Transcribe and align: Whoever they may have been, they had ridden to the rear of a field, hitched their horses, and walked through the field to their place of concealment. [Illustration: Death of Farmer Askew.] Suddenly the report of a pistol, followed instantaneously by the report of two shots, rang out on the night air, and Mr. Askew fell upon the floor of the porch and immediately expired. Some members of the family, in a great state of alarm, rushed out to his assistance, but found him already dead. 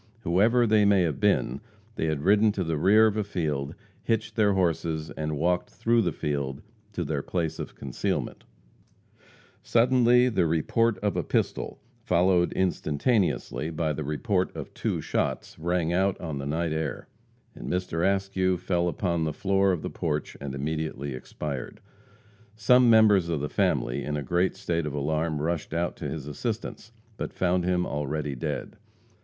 Whoever 0.21 0.65
they 0.65 0.83
may 0.83 1.03
have 1.03 1.19
been, 1.19 1.61
they 1.93 2.07
had 2.07 2.23
ridden 2.23 2.51
to 2.53 2.63
the 2.63 2.75
rear 2.79 3.05
of 3.05 3.17
a 3.17 3.23
field, 3.23 3.75
hitched 4.01 4.35
their 4.35 4.53
horses, 4.53 5.11
and 5.11 5.37
walked 5.37 5.69
through 5.69 6.01
the 6.01 6.11
field 6.11 6.63
to 6.93 7.03
their 7.03 7.21
place 7.21 7.59
of 7.59 7.75
concealment. 7.75 8.43
[Illustration: 8.43 8.95
Death 8.95 8.95
of 8.95 9.01
Farmer 9.03 9.59
Askew.] 9.61 9.69
Suddenly 10.25 10.29
the 10.29 10.47
report 10.47 10.97
of 11.03 11.15
a 11.15 11.23
pistol, 11.23 11.79
followed 12.03 12.51
instantaneously 12.53 13.69
by 13.69 13.93
the 13.93 14.03
report 14.03 14.55
of 14.55 14.73
two 14.73 15.01
shots, 15.01 15.59
rang 15.59 15.93
out 15.93 16.19
on 16.19 16.39
the 16.39 16.47
night 16.47 16.73
air, 16.73 17.07
and 17.53 17.69
Mr. 17.69 18.03
Askew 18.03 18.57
fell 18.57 18.87
upon 18.87 19.23
the 19.23 19.33
floor 19.33 19.71
of 19.71 19.83
the 19.83 19.91
porch 19.91 20.35
and 20.41 20.55
immediately 20.55 21.13
expired. 21.13 21.79
Some 22.55 22.89
members 22.89 23.29
of 23.29 23.39
the 23.39 23.49
family, 23.49 24.03
in 24.03 24.17
a 24.17 24.23
great 24.23 24.55
state 24.55 24.87
of 24.87 24.95
alarm, 24.95 25.39
rushed 25.43 25.75
out 25.75 25.95
to 25.97 26.09
his 26.09 26.25
assistance, 26.25 26.91
but 27.17 27.31
found 27.31 27.65
him 27.65 27.85
already 27.85 28.33
dead. 28.33 28.77